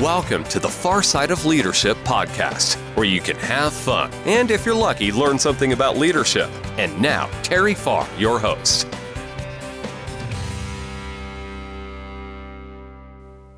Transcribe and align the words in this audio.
Welcome 0.00 0.44
to 0.44 0.60
the 0.60 0.68
Farrside 0.68 1.30
of 1.30 1.46
Leadership 1.46 1.96
podcast, 2.04 2.74
where 2.96 3.06
you 3.06 3.18
can 3.18 3.36
have 3.36 3.72
fun 3.72 4.12
and, 4.26 4.50
if 4.50 4.66
you're 4.66 4.74
lucky, 4.74 5.10
learn 5.10 5.38
something 5.38 5.72
about 5.72 5.96
leadership. 5.96 6.50
And 6.76 7.00
now, 7.00 7.30
Terry 7.42 7.72
Farr, 7.72 8.06
your 8.18 8.38
host. 8.38 8.86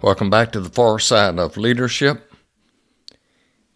Welcome 0.00 0.30
back 0.30 0.52
to 0.52 0.60
the 0.60 0.70
Farrside 0.70 1.40
of 1.40 1.56
Leadership. 1.56 2.32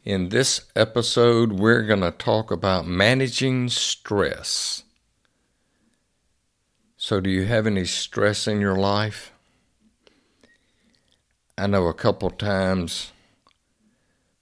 In 0.05 0.29
this 0.29 0.61
episode, 0.77 1.55
we're 1.55 1.83
going 1.83 2.03
to 2.03 2.13
talk 2.13 2.53
about 2.53 2.87
managing 2.87 3.71
stress. 3.71 4.85
So, 6.97 7.21
do 7.21 7.29
you 7.29 7.45
have 7.47 7.67
any 7.67 7.87
stress 7.87 8.47
in 8.47 8.61
your 8.61 8.77
life? 8.77 9.32
I 11.63 11.69
know 11.69 11.87
a 11.87 11.95
couple 11.95 12.29
times 12.29 13.13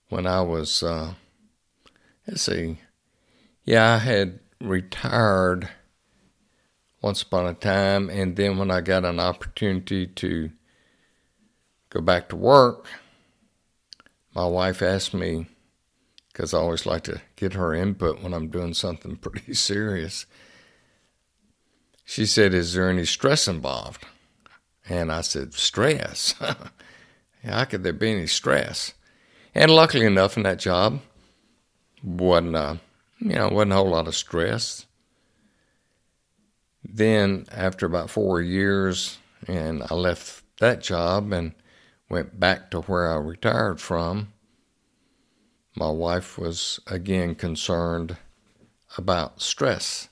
when 0.09 0.27
I 0.27 0.41
was, 0.41 0.83
uh, 0.83 1.12
let's 2.27 2.41
see, 2.41 2.78
yeah, 3.62 3.97
I 3.97 3.98
had 3.98 4.41
retired 4.59 5.69
once 7.02 7.20
upon 7.20 7.47
a 7.47 7.52
time, 7.52 8.09
and 8.09 8.37
then 8.37 8.56
when 8.56 8.70
I 8.70 8.80
got 8.80 9.05
an 9.05 9.20
opportunity 9.20 10.06
to 10.06 10.51
go 11.91 12.01
back 12.01 12.30
to 12.30 12.37
work, 12.37 12.87
my 14.34 14.47
wife 14.47 14.80
asked 14.80 15.12
me, 15.12 15.45
because 16.33 16.55
I 16.55 16.59
always 16.59 16.87
like 16.87 17.02
to 17.02 17.20
get 17.37 17.52
her 17.52 17.75
input 17.75 18.23
when 18.23 18.33
I'm 18.33 18.48
doing 18.48 18.73
something 18.73 19.16
pretty 19.20 19.52
serious. 19.52 20.25
She 22.02 22.25
said, 22.25 22.55
Is 22.55 22.73
there 22.73 22.89
any 22.89 23.05
stress 23.05 23.47
involved? 23.47 24.06
And 24.89 25.12
I 25.12 25.20
said, 25.20 25.52
Stress? 25.52 26.34
How 27.44 27.64
could 27.64 27.82
there 27.82 27.92
be 27.92 28.10
any 28.10 28.26
stress? 28.26 28.94
And 29.54 29.70
luckily 29.70 30.06
enough, 30.06 30.36
in 30.36 30.42
that 30.44 30.58
job, 30.58 31.00
wasn't 32.02 32.56
uh, 32.56 32.77
you 33.19 33.34
know 33.34 33.48
wasn't 33.48 33.72
a 33.72 33.77
whole 33.77 33.91
lot 33.91 34.08
of 34.08 34.14
stress. 34.14 34.86
Then 36.84 37.47
after 37.50 37.86
about 37.86 38.10
four 38.10 38.41
years, 38.41 39.19
and 39.47 39.82
I 39.91 39.94
left 39.94 40.44
that 40.58 40.82
job 40.82 41.32
and 41.32 41.52
went 42.08 42.38
back 42.38 42.70
to 42.70 42.80
where 42.82 43.12
I 43.12 43.16
retired 43.16 43.80
from. 43.80 44.32
My 45.75 45.91
wife 45.91 46.36
was 46.36 46.80
again 46.86 47.34
concerned 47.34 48.16
about 48.98 49.41
stress. 49.41 50.08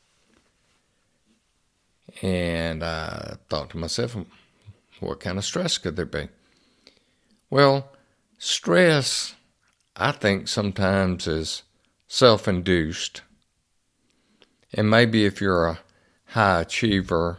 And 2.22 2.82
I 2.82 3.36
thought 3.48 3.70
to 3.70 3.76
myself, 3.76 4.16
what 5.00 5.20
kind 5.20 5.38
of 5.38 5.44
stress 5.44 5.78
could 5.78 5.96
there 5.96 6.06
be? 6.06 6.28
Well, 7.50 7.90
stress, 8.36 9.34
I 9.96 10.12
think, 10.12 10.48
sometimes 10.48 11.26
is 11.26 11.62
self 12.06 12.46
induced. 12.46 13.22
And 14.74 14.90
maybe 14.90 15.24
if 15.24 15.40
you're 15.40 15.66
a 15.66 15.78
high 16.26 16.60
achiever, 16.60 17.38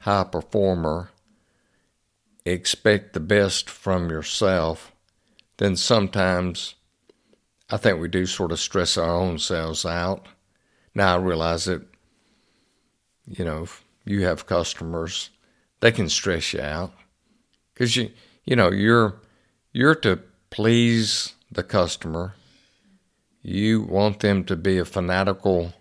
high 0.00 0.24
performer, 0.24 1.10
expect 2.44 3.14
the 3.14 3.20
best 3.20 3.70
from 3.70 4.10
yourself, 4.10 4.92
then 5.56 5.76
sometimes 5.76 6.74
I 7.70 7.78
think 7.78 8.00
we 8.00 8.08
do 8.08 8.26
sort 8.26 8.52
of 8.52 8.60
stress 8.60 8.96
our 8.96 9.14
own 9.14 9.38
selves 9.38 9.84
out. 9.84 10.26
Now 10.94 11.14
I 11.14 11.18
realize 11.18 11.64
that, 11.64 11.82
you 13.26 13.44
know, 13.44 13.62
if 13.62 13.84
you 14.04 14.24
have 14.24 14.46
customers, 14.46 15.30
they 15.80 15.92
can 15.92 16.08
stress 16.08 16.52
you 16.52 16.60
out 16.60 16.92
because 17.72 17.96
you, 17.96 18.10
you 18.44 18.56
know, 18.56 18.70
you're 18.70 19.20
you're 19.72 19.94
to 19.94 20.20
please 20.50 21.34
the 21.50 21.62
customer. 21.62 22.34
You 23.42 23.82
want 23.82 24.20
them 24.20 24.44
to 24.44 24.56
be 24.56 24.78
a 24.78 24.84
fanatical 24.84 25.74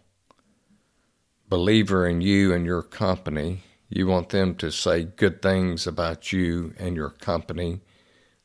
believer 1.50 2.06
in 2.06 2.22
you 2.22 2.54
and 2.54 2.66
your 2.66 2.82
company. 2.82 3.64
You 3.90 4.08
want 4.08 4.30
them 4.30 4.56
to 4.56 4.72
say 4.72 5.04
good 5.04 5.42
things 5.42 5.88
about 5.88 6.34
you 6.34 6.74
and 6.78 6.96
your 6.96 7.10
company 7.10 7.82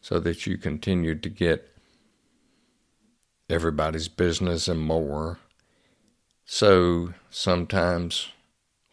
so 0.00 0.20
that 0.20 0.46
you 0.46 0.56
continue 0.56 1.16
to 1.16 1.28
get 1.28 1.68
everybody's 3.50 4.08
business 4.08 4.68
and 4.68 4.80
more. 4.80 5.38
So 6.44 7.14
sometimes 7.30 8.28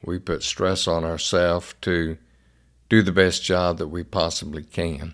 we 0.03 0.17
put 0.17 0.43
stress 0.43 0.87
on 0.87 1.03
ourselves 1.03 1.75
to 1.81 2.17
do 2.89 3.03
the 3.03 3.11
best 3.11 3.43
job 3.43 3.77
that 3.77 3.87
we 3.89 4.03
possibly 4.03 4.63
can. 4.63 5.13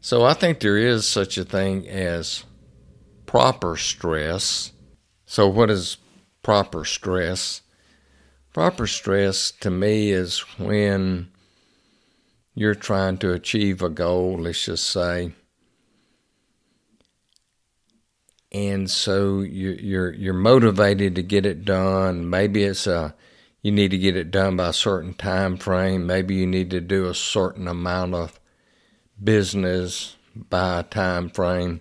So 0.00 0.24
I 0.24 0.34
think 0.34 0.60
there 0.60 0.76
is 0.76 1.06
such 1.06 1.38
a 1.38 1.44
thing 1.44 1.88
as 1.88 2.44
proper 3.26 3.76
stress. 3.76 4.72
So, 5.26 5.48
what 5.48 5.70
is 5.70 5.98
proper 6.42 6.84
stress? 6.84 7.62
Proper 8.54 8.86
stress 8.86 9.50
to 9.60 9.70
me 9.70 10.10
is 10.10 10.38
when 10.58 11.28
you're 12.54 12.74
trying 12.74 13.18
to 13.18 13.32
achieve 13.32 13.82
a 13.82 13.88
goal, 13.88 14.38
let's 14.38 14.64
just 14.64 14.88
say. 14.88 15.32
And 18.50 18.90
so 18.90 19.40
you're 19.42 20.12
you're 20.12 20.32
motivated 20.32 21.14
to 21.16 21.22
get 21.22 21.44
it 21.44 21.64
done. 21.64 22.30
Maybe 22.30 22.64
it's 22.64 22.86
a 22.86 23.14
you 23.62 23.72
need 23.72 23.90
to 23.90 23.98
get 23.98 24.16
it 24.16 24.30
done 24.30 24.56
by 24.56 24.68
a 24.68 24.72
certain 24.72 25.12
time 25.12 25.56
frame. 25.58 26.06
Maybe 26.06 26.36
you 26.36 26.46
need 26.46 26.70
to 26.70 26.80
do 26.80 27.06
a 27.06 27.14
certain 27.14 27.68
amount 27.68 28.14
of 28.14 28.40
business 29.22 30.16
by 30.34 30.82
time 30.82 31.30
frame. 31.30 31.80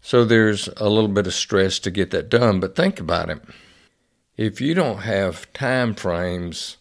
So 0.00 0.24
there's 0.24 0.68
a 0.76 0.88
little 0.88 1.08
bit 1.08 1.26
of 1.26 1.34
stress 1.34 1.78
to 1.80 1.90
get 1.90 2.10
that 2.10 2.28
done, 2.28 2.60
but 2.60 2.76
think 2.76 3.00
about 3.00 3.30
it. 3.30 3.40
If 4.36 4.60
you 4.60 4.74
don't 4.74 4.98
have 4.98 5.52
time 5.52 5.94
frames 5.94 6.76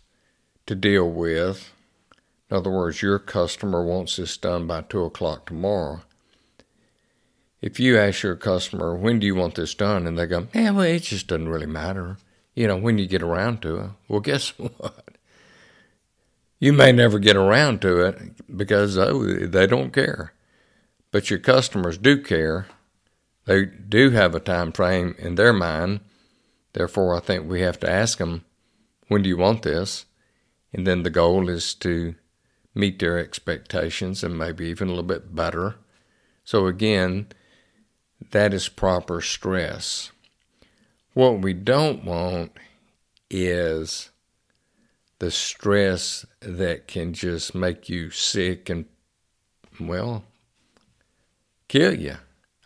to 0.66 0.76
deal 0.76 1.10
with, 1.10 1.72
in 2.50 2.58
other 2.58 2.70
words, 2.70 3.02
your 3.02 3.20
customer 3.20 3.84
wants 3.84 4.18
this 4.18 4.36
done 4.38 4.68
by 4.68 4.82
two 4.82 5.04
o'clock 5.04 5.46
tomorrow. 5.46 6.02
If 7.62 7.80
you 7.80 7.98
ask 7.98 8.24
your 8.24 8.36
customer, 8.36 8.94
when 8.94 9.20
do 9.20 9.26
you 9.26 9.36
want 9.36 9.56
this 9.56 9.74
done? 9.74 10.06
And 10.06 10.20
they 10.20 10.26
go, 10.26 10.48
yeah, 10.54 10.72
well, 10.72 10.86
it 10.86 11.04
just 11.04 11.28
doesn't 11.28 11.48
really 11.48 11.66
matter. 11.66 12.18
You 12.56 12.68
know, 12.68 12.76
when 12.76 12.98
you 12.98 13.08
get 13.08 13.24
around 13.24 13.62
to 13.62 13.78
it. 13.78 13.90
Well, 14.10 14.20
guess 14.20 14.50
what? 14.60 15.03
You 16.64 16.72
may 16.72 16.94
never 16.94 17.20
get 17.20 17.36
around 17.36 17.82
to 17.82 18.06
it 18.06 18.58
because 18.58 18.98
oh, 18.98 19.22
they 19.22 19.68
don't 19.68 19.92
care. 19.92 20.32
But 21.12 21.30
your 21.30 21.40
customers 21.40 21.98
do 21.98 22.22
care. 22.22 22.68
They 23.44 23.66
do 23.66 24.12
have 24.12 24.34
a 24.34 24.40
time 24.40 24.72
frame 24.72 25.14
in 25.20 25.36
their 25.36 25.52
mind. 25.52 26.00
Therefore, 26.72 27.18
I 27.18 27.20
think 27.20 27.50
we 27.50 27.60
have 27.64 27.82
to 27.82 27.90
ask 27.92 28.18
them, 28.18 28.46
when 29.10 29.24
do 29.24 29.28
you 29.28 29.36
want 29.36 29.64
this? 29.64 30.06
And 30.72 30.88
then 30.88 31.04
the 31.04 31.10
goal 31.10 31.50
is 31.50 31.74
to 31.74 32.16
meet 32.74 32.98
their 32.98 33.20
expectations 33.20 34.24
and 34.24 34.38
maybe 34.38 34.68
even 34.68 34.88
a 34.88 34.92
little 34.92 35.04
bit 35.04 35.36
better. 35.36 35.76
So, 36.46 36.68
again, 36.68 37.28
that 38.32 38.54
is 38.54 38.70
proper 38.70 39.20
stress. 39.20 40.14
What 41.14 41.42
we 41.42 41.52
don't 41.52 42.06
want 42.06 42.54
is 43.30 44.12
the 45.20 45.32
stress 45.32 46.26
that 46.42 46.88
can 46.88 47.14
just 47.14 47.56
make 47.56 47.90
you 47.90 48.10
sick 48.10 48.70
and, 48.70 48.86
well, 49.80 50.24
kill 51.68 51.94
you. 51.94 52.18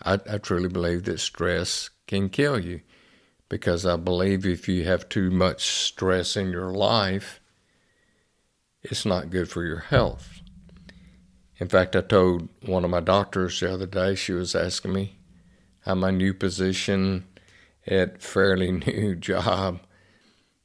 I, 0.03 0.19
I 0.30 0.38
truly 0.38 0.69
believe 0.69 1.03
that 1.03 1.19
stress 1.19 1.90
can 2.07 2.30
kill 2.30 2.59
you 2.59 2.81
because 3.50 3.86
I 3.86 3.96
believe 3.96 4.46
if 4.46 4.68
you 4.68 4.84
have 4.86 5.09
too 5.09 5.31
much 5.31 5.66
stress 5.66 6.36
in 6.36 6.52
your 6.52 6.72
life, 6.72 7.40
it's 8.84 9.06
not 9.06 9.30
good 9.30 9.50
for 9.50 9.63
your 9.63 9.80
health. 9.80 10.41
In 11.59 11.68
fact, 11.68 11.96
I 11.96 12.02
told 12.02 12.50
one 12.66 12.83
of 12.83 12.92
my 12.92 13.00
doctors 13.00 13.60
the 13.60 13.74
other 13.74 13.88
day, 13.88 14.16
she 14.16 14.33
was 14.33 14.54
asking 14.54 14.94
me 14.94 15.18
how 15.81 15.95
my 15.95 16.12
new 16.12 16.33
position 16.33 17.25
at 17.88 18.21
fairly 18.21 18.71
new 18.88 19.16
job 19.16 19.80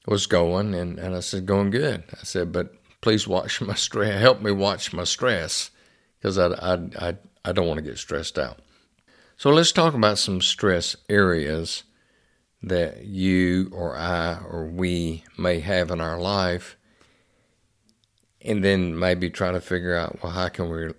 was 0.06 0.26
going, 0.26 0.74
and, 0.74 0.98
and 0.98 1.14
I 1.14 1.20
said, 1.20 1.46
going 1.46 1.70
good. 1.70 2.04
I 2.12 2.24
said, 2.24 2.52
but 2.52 2.74
please 3.00 3.28
watch 3.28 3.60
my 3.60 3.74
stress. 3.74 4.20
Help 4.20 4.40
me 4.40 4.50
watch 4.50 4.92
my 4.92 5.04
stress 5.04 5.70
because 6.18 6.38
I, 6.38 6.48
I, 6.48 6.74
I, 6.98 7.16
I 7.44 7.52
don't 7.52 7.66
want 7.66 7.78
to 7.78 7.82
get 7.82 7.98
stressed 7.98 8.38
out. 8.38 8.58
So 9.36 9.50
let's 9.50 9.72
talk 9.72 9.94
about 9.94 10.18
some 10.18 10.40
stress 10.40 10.96
areas 11.08 11.82
that 12.62 13.04
you 13.04 13.70
or 13.72 13.96
I 13.96 14.38
or 14.48 14.66
we 14.66 15.24
may 15.36 15.60
have 15.60 15.90
in 15.90 16.00
our 16.00 16.20
life, 16.20 16.76
and 18.40 18.62
then 18.62 18.96
maybe 18.96 19.30
try 19.30 19.50
to 19.50 19.60
figure 19.60 19.96
out 19.96 20.22
well, 20.22 20.32
how 20.32 20.48
can 20.48 20.70
we 20.70 20.92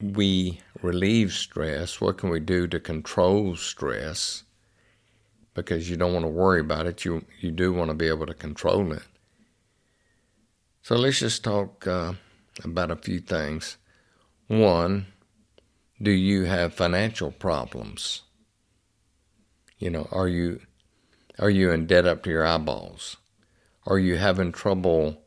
we 0.00 0.60
relieve 0.82 1.32
stress? 1.32 2.00
What 2.00 2.18
can 2.18 2.30
we 2.30 2.40
do 2.40 2.66
to 2.66 2.80
control 2.80 3.54
stress? 3.54 4.42
Because 5.54 5.88
you 5.88 5.96
don't 5.96 6.12
want 6.12 6.24
to 6.24 6.30
worry 6.30 6.60
about 6.60 6.86
it. 6.86 7.04
You 7.04 7.24
you 7.40 7.50
do 7.50 7.72
want 7.72 7.88
to 7.90 7.94
be 7.94 8.08
able 8.08 8.26
to 8.26 8.34
control 8.34 8.92
it. 8.92 9.02
So 10.82 10.96
let's 10.96 11.20
just 11.20 11.42
talk 11.42 11.86
uh, 11.86 12.14
about 12.62 12.90
a 12.90 12.96
few 12.96 13.20
things. 13.20 13.78
One, 14.48 15.06
do 16.02 16.10
you 16.10 16.44
have 16.44 16.74
financial 16.74 17.30
problems? 17.30 18.22
You 19.78 19.90
know, 19.90 20.08
are 20.10 20.28
you 20.28 20.60
are 21.38 21.50
you 21.50 21.70
in 21.70 21.86
debt 21.86 22.06
up 22.06 22.22
to 22.24 22.30
your 22.30 22.46
eyeballs? 22.46 23.16
Are 23.86 23.98
you 23.98 24.16
having 24.16 24.52
trouble 24.52 25.22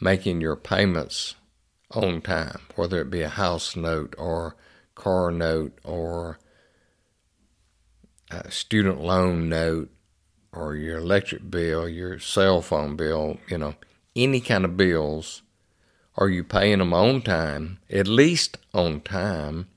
making 0.00 0.40
your 0.40 0.56
payments 0.56 1.34
on 1.90 2.20
time, 2.20 2.60
whether 2.74 3.00
it 3.00 3.10
be 3.10 3.22
a 3.22 3.28
house 3.28 3.76
note 3.76 4.14
or 4.18 4.56
car 4.94 5.30
note 5.30 5.78
or 5.84 6.38
a 8.30 8.50
student 8.50 9.00
loan 9.00 9.48
note 9.48 9.90
or 10.52 10.74
your 10.74 10.98
electric 10.98 11.50
bill, 11.50 11.88
your 11.88 12.18
cell 12.18 12.62
phone 12.62 12.96
bill, 12.96 13.38
you 13.48 13.58
know, 13.58 13.74
any 14.14 14.40
kind 14.40 14.64
of 14.64 14.76
bills, 14.76 15.42
are 16.16 16.28
you 16.28 16.42
paying 16.42 16.78
them 16.78 16.94
on 16.94 17.20
time, 17.20 17.78
at 17.90 18.08
least 18.08 18.56
on 18.72 19.02
time, 19.02 19.68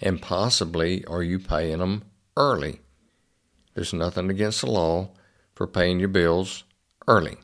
and 0.00 0.20
possibly 0.20 1.04
are 1.04 1.22
you 1.22 1.38
paying 1.38 1.78
them 1.78 2.02
early? 2.36 2.80
There's 3.74 3.92
nothing 3.92 4.28
against 4.28 4.62
the 4.62 4.70
law 4.70 5.10
for 5.54 5.68
paying 5.68 6.00
your 6.00 6.08
bills 6.08 6.64
early. 7.06 7.36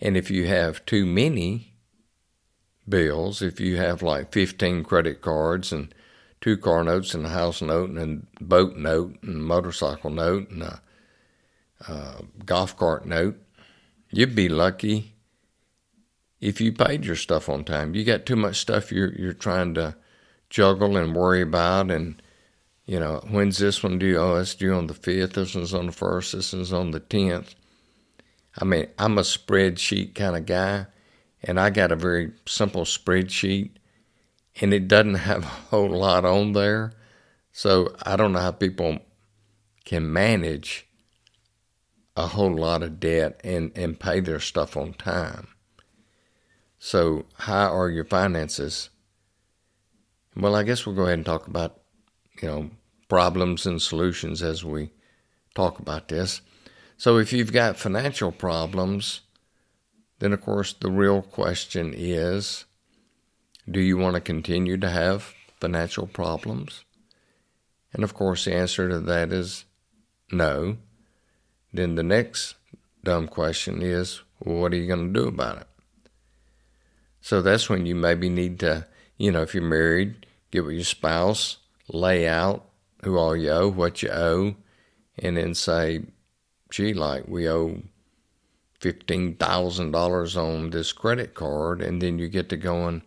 And 0.00 0.16
if 0.16 0.30
you 0.30 0.46
have 0.46 0.84
too 0.86 1.04
many 1.04 1.74
bills, 2.88 3.42
if 3.42 3.60
you 3.60 3.76
have 3.76 4.02
like 4.02 4.32
15 4.32 4.82
credit 4.82 5.20
cards 5.20 5.72
and 5.72 5.94
two 6.42 6.58
car 6.58 6.84
notes 6.84 7.14
and 7.14 7.24
a 7.24 7.30
house 7.30 7.62
note 7.62 7.88
and 7.88 8.26
a 8.38 8.44
boat 8.44 8.76
note 8.76 9.16
and 9.22 9.36
a 9.36 9.40
motorcycle 9.40 10.10
note 10.10 10.50
and 10.50 10.62
a, 10.62 10.82
a 11.88 12.22
golf 12.44 12.76
cart 12.76 13.06
note, 13.06 13.40
you'd 14.10 14.34
be 14.34 14.50
lucky 14.50 15.14
if 16.40 16.60
you 16.60 16.72
paid 16.72 17.06
your 17.06 17.16
stuff 17.16 17.48
on 17.48 17.64
time. 17.64 17.94
You 17.94 18.04
got 18.04 18.26
too 18.26 18.36
much 18.36 18.56
stuff 18.56 18.92
you're 18.92 19.14
you're 19.14 19.32
trying 19.32 19.72
to 19.74 19.96
juggle 20.50 20.98
and 20.98 21.16
worry 21.16 21.40
about 21.40 21.90
and 21.90 22.20
you 22.84 22.98
know, 22.98 23.22
when's 23.30 23.58
this 23.58 23.82
one 23.82 23.98
due? 23.98 24.18
Oh, 24.18 24.36
it's 24.36 24.56
due 24.56 24.74
on 24.74 24.88
the 24.88 24.94
5th. 24.94 25.34
This 25.34 25.54
one's 25.54 25.72
on 25.72 25.86
the 25.86 25.92
1st. 25.92 26.32
This 26.32 26.52
one's 26.52 26.72
on 26.72 26.90
the 26.90 27.00
10th. 27.00 27.54
I 28.58 28.64
mean, 28.64 28.88
I'm 28.98 29.18
a 29.18 29.22
spreadsheet 29.22 30.14
kind 30.14 30.36
of 30.36 30.46
guy, 30.46 30.86
and 31.42 31.58
I 31.58 31.70
got 31.70 31.92
a 31.92 31.96
very 31.96 32.32
simple 32.44 32.84
spreadsheet, 32.84 33.70
and 34.60 34.72
it 34.74 34.88
doesn't 34.88 35.14
have 35.14 35.44
a 35.44 35.46
whole 35.46 35.90
lot 35.90 36.24
on 36.24 36.52
there. 36.52 36.92
So 37.52 37.94
I 38.02 38.16
don't 38.16 38.32
know 38.32 38.40
how 38.40 38.52
people 38.52 38.98
can 39.84 40.12
manage 40.12 40.86
a 42.16 42.26
whole 42.28 42.54
lot 42.54 42.82
of 42.82 43.00
debt 43.00 43.40
and, 43.42 43.72
and 43.76 43.98
pay 43.98 44.20
their 44.20 44.40
stuff 44.40 44.76
on 44.76 44.94
time. 44.94 45.48
So, 46.78 47.26
how 47.38 47.72
are 47.72 47.88
your 47.88 48.04
finances? 48.04 48.90
Well, 50.36 50.56
I 50.56 50.64
guess 50.64 50.84
we'll 50.84 50.96
go 50.96 51.02
ahead 51.04 51.18
and 51.18 51.24
talk 51.24 51.46
about 51.46 51.80
you 52.40 52.48
know, 52.48 52.70
problems 53.08 53.66
and 53.66 53.80
solutions 53.80 54.42
as 54.42 54.64
we 54.64 54.90
talk 55.54 55.78
about 55.78 56.08
this. 56.08 56.40
So 56.96 57.18
if 57.18 57.32
you've 57.32 57.52
got 57.52 57.76
financial 57.76 58.32
problems, 58.32 59.20
then 60.18 60.32
of 60.32 60.40
course 60.40 60.72
the 60.72 60.90
real 60.90 61.22
question 61.22 61.94
is 61.96 62.64
do 63.70 63.80
you 63.80 63.96
want 63.96 64.14
to 64.14 64.20
continue 64.20 64.76
to 64.76 64.90
have 64.90 65.34
financial 65.60 66.06
problems? 66.06 66.84
And 67.92 68.04
of 68.04 68.14
course 68.14 68.44
the 68.44 68.54
answer 68.54 68.88
to 68.88 69.00
that 69.00 69.32
is 69.32 69.64
no. 70.30 70.78
Then 71.72 71.94
the 71.94 72.02
next 72.02 72.54
dumb 73.04 73.28
question 73.28 73.82
is 73.82 74.22
well, 74.40 74.56
what 74.56 74.72
are 74.72 74.76
you 74.76 74.86
going 74.86 75.12
to 75.12 75.20
do 75.20 75.28
about 75.28 75.58
it? 75.58 75.66
So 77.20 77.40
that's 77.40 77.68
when 77.68 77.86
you 77.86 77.94
maybe 77.94 78.28
need 78.28 78.58
to, 78.60 78.86
you 79.16 79.30
know, 79.30 79.42
if 79.42 79.54
you're 79.54 79.62
married, 79.62 80.26
get 80.50 80.64
with 80.64 80.74
your 80.74 80.84
spouse, 80.84 81.58
lay 81.88 82.26
out 82.26 82.64
who 83.04 83.16
all 83.16 83.36
you 83.36 83.50
owe, 83.50 83.68
what 83.68 84.02
you 84.02 84.10
owe, 84.10 84.56
and 85.18 85.36
then 85.36 85.54
say, 85.54 86.02
gee, 86.70 86.94
like 86.94 87.28
we 87.28 87.48
owe 87.48 87.82
$15,000 88.80 90.36
on 90.36 90.70
this 90.70 90.92
credit 90.92 91.34
card, 91.34 91.80
and 91.80 92.02
then 92.02 92.18
you 92.18 92.28
get 92.28 92.48
to 92.48 92.56
going, 92.56 93.02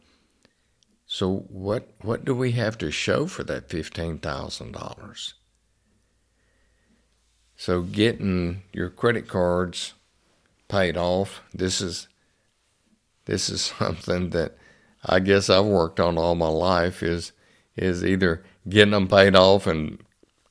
so 1.06 1.46
what 1.50 1.90
what 2.02 2.26
do 2.26 2.34
we 2.36 2.52
have 2.54 2.78
to 2.80 2.92
show 2.92 3.28
for 3.28 3.44
that 3.44 3.70
$15,000? 3.70 5.34
So 7.58 7.82
getting 7.82 8.64
your 8.74 8.90
credit 8.90 9.28
cards 9.28 9.94
paid 10.68 10.98
off, 10.98 11.42
this 11.54 11.82
is 11.82 12.08
this 13.26 13.50
is 13.50 13.62
something 13.80 14.32
that 14.32 14.58
I 15.06 15.20
guess 15.20 15.50
I've 15.50 15.66
worked 15.66 16.00
on 16.00 16.18
all 16.18 16.36
my 16.36 16.48
life 16.48 17.04
is 17.04 17.32
is 17.76 18.04
either 18.04 18.44
getting 18.68 18.92
them 18.92 19.08
paid 19.08 19.36
off 19.36 19.68
and 19.68 20.00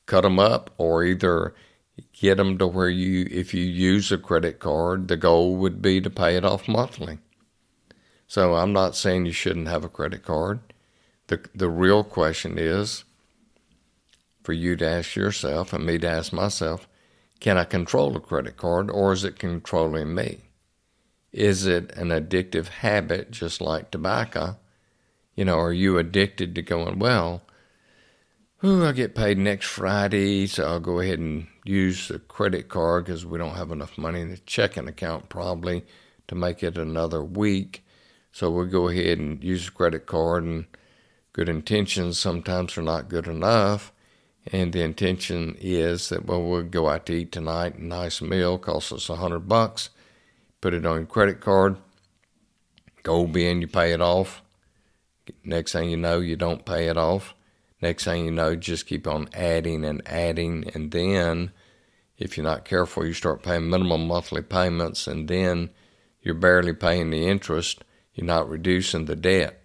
cut 0.05 0.21
them 0.21 0.39
up, 0.39 0.71
or 0.77 1.03
either 1.03 1.53
get 2.13 2.37
them 2.37 2.57
to 2.57 2.67
where 2.67 2.89
you, 2.89 3.27
if 3.31 3.53
you 3.53 3.63
use 3.63 4.11
a 4.11 4.17
credit 4.17 4.59
card, 4.59 5.07
the 5.07 5.17
goal 5.17 5.55
would 5.55 5.81
be 5.81 6.01
to 6.01 6.09
pay 6.09 6.35
it 6.35 6.45
off 6.45 6.67
monthly. 6.67 7.19
So 8.27 8.55
I'm 8.55 8.73
not 8.73 8.95
saying 8.95 9.25
you 9.25 9.31
shouldn't 9.31 9.67
have 9.67 9.83
a 9.83 9.89
credit 9.89 10.23
card. 10.23 10.59
The, 11.27 11.41
the 11.53 11.69
real 11.69 12.03
question 12.03 12.57
is 12.57 13.03
for 14.43 14.53
you 14.53 14.75
to 14.75 14.87
ask 14.87 15.15
yourself 15.15 15.73
and 15.73 15.85
me 15.85 15.97
to 15.99 16.07
ask 16.07 16.31
myself 16.31 16.87
can 17.39 17.57
I 17.57 17.65
control 17.65 18.15
a 18.15 18.19
credit 18.19 18.57
card 18.57 18.89
or 18.89 19.11
is 19.11 19.23
it 19.23 19.37
controlling 19.37 20.15
me? 20.15 20.39
Is 21.31 21.65
it 21.65 21.91
an 21.97 22.09
addictive 22.09 22.67
habit 22.67 23.31
just 23.31 23.59
like 23.59 23.91
tobacco? 23.91 24.57
You 25.35 25.45
know, 25.45 25.59
are 25.59 25.73
you 25.73 25.97
addicted 25.97 26.55
to 26.55 26.61
going, 26.61 26.97
well, 26.97 27.41
Ooh, 28.65 28.83
I 28.83 28.93
get 28.93 29.13
paid 29.13 29.37
next 29.37 29.67
Friday, 29.67 30.47
so 30.47 30.65
I'll 30.65 30.79
go 30.79 30.99
ahead 30.99 31.19
and 31.19 31.45
use 31.65 32.07
the 32.07 32.17
credit 32.17 32.67
card 32.67 33.05
because 33.05 33.23
we 33.23 33.37
don't 33.37 33.53
have 33.53 33.69
enough 33.69 33.95
money 33.95 34.21
in 34.21 34.31
the 34.31 34.37
checking 34.37 34.87
account 34.87 35.29
probably 35.29 35.85
to 36.27 36.33
make 36.33 36.63
it 36.63 36.75
another 36.75 37.23
week. 37.23 37.84
So 38.35 38.51
we'll 38.51 38.65
go 38.65 38.89
ahead 38.89 39.17
and 39.17 39.41
use 39.41 39.69
a 39.69 39.71
credit 39.71 40.05
card, 40.05 40.43
and 40.43 40.65
good 41.31 41.47
intentions 41.47 42.19
sometimes 42.19 42.77
are 42.77 42.81
not 42.81 43.07
good 43.07 43.27
enough. 43.27 43.93
And 44.51 44.73
the 44.73 44.81
intention 44.81 45.55
is 45.61 46.09
that 46.09 46.25
well, 46.25 46.43
we'll 46.43 46.63
go 46.63 46.89
out 46.89 47.05
to 47.05 47.13
eat 47.13 47.31
tonight, 47.31 47.79
nice 47.79 48.21
meal, 48.21 48.57
costs 48.57 48.91
us 48.91 49.09
a 49.09 49.15
hundred 49.15 49.47
bucks. 49.47 49.89
Put 50.59 50.73
it 50.73 50.85
on 50.85 50.97
your 50.97 51.05
credit 51.05 51.39
card. 51.39 51.77
Go 53.03 53.23
in, 53.23 53.61
you 53.61 53.67
pay 53.67 53.93
it 53.93 54.01
off. 54.01 54.41
Next 55.45 55.71
thing 55.71 55.89
you 55.89 55.97
know, 55.97 56.19
you 56.19 56.35
don't 56.35 56.65
pay 56.65 56.87
it 56.87 56.97
off 56.97 57.33
Next 57.85 58.05
thing 58.05 58.25
you 58.25 58.31
know, 58.31 58.55
just 58.55 58.87
keep 58.87 59.05
on 59.05 59.29
adding 59.31 59.85
and 59.85 60.01
adding. 60.07 60.71
And 60.73 60.91
then, 60.91 61.51
if 62.17 62.35
you're 62.35 62.43
not 62.43 62.65
careful, 62.65 63.05
you 63.05 63.13
start 63.13 63.43
paying 63.43 63.69
minimum 63.69 64.07
monthly 64.07 64.41
payments, 64.41 65.05
and 65.05 65.27
then 65.27 65.69
you're 66.21 66.33
barely 66.33 66.73
paying 66.73 67.11
the 67.11 67.27
interest. 67.27 67.83
You're 68.15 68.25
not 68.25 68.49
reducing 68.49 69.05
the 69.05 69.15
debt. 69.15 69.61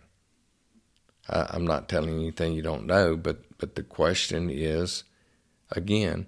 I, 1.28 1.46
I'm 1.50 1.66
not 1.66 1.88
telling 1.88 2.10
you 2.10 2.20
anything 2.20 2.52
you 2.52 2.62
don't 2.62 2.86
know, 2.86 3.16
but, 3.16 3.42
but 3.58 3.74
the 3.74 3.82
question 3.82 4.50
is 4.50 5.04
again, 5.70 6.26